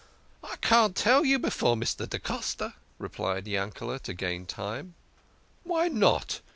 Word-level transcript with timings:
"I 0.43 0.55
can't 0.61 0.95
tell 0.95 1.23
you 1.23 1.37
before 1.37 1.75
Mr. 1.75 2.09
da 2.09 2.17
Costa," 2.17 2.73
replied 2.97 3.45
Yankeld, 3.45 4.01
to 4.01 4.15
gain 4.15 4.47
time. 4.47 4.95
"Why 5.63 5.89
not? 5.89 6.41